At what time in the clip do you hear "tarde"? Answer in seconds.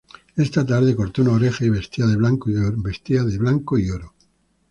0.65-0.95